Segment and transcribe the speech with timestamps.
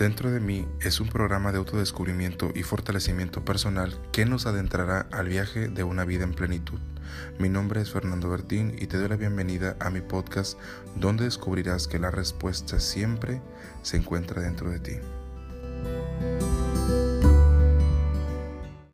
[0.00, 5.28] Dentro de mí es un programa de autodescubrimiento y fortalecimiento personal que nos adentrará al
[5.28, 6.80] viaje de una vida en plenitud.
[7.38, 10.58] Mi nombre es Fernando Bertín y te doy la bienvenida a mi podcast
[10.96, 13.42] donde descubrirás que la respuesta siempre
[13.82, 14.92] se encuentra dentro de ti.